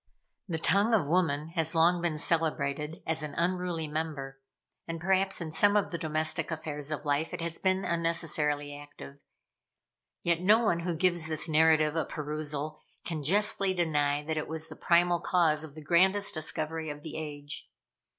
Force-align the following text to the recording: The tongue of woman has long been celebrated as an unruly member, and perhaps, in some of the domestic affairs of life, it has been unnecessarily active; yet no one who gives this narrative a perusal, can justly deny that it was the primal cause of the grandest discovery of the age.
The 0.47 0.57
tongue 0.57 0.95
of 0.95 1.05
woman 1.05 1.49
has 1.49 1.75
long 1.75 2.01
been 2.01 2.17
celebrated 2.17 3.03
as 3.05 3.21
an 3.21 3.35
unruly 3.35 3.87
member, 3.87 4.41
and 4.87 4.99
perhaps, 4.99 5.39
in 5.39 5.51
some 5.51 5.75
of 5.77 5.91
the 5.91 5.97
domestic 5.99 6.49
affairs 6.49 6.89
of 6.89 7.05
life, 7.05 7.35
it 7.35 7.41
has 7.41 7.59
been 7.59 7.85
unnecessarily 7.85 8.75
active; 8.75 9.19
yet 10.23 10.41
no 10.41 10.65
one 10.65 10.79
who 10.79 10.95
gives 10.95 11.27
this 11.27 11.47
narrative 11.47 11.95
a 11.95 12.03
perusal, 12.03 12.81
can 13.05 13.21
justly 13.21 13.75
deny 13.75 14.23
that 14.25 14.37
it 14.37 14.47
was 14.47 14.69
the 14.69 14.75
primal 14.75 15.19
cause 15.19 15.63
of 15.63 15.75
the 15.75 15.83
grandest 15.83 16.33
discovery 16.33 16.89
of 16.89 17.03
the 17.03 17.15
age. 17.15 17.69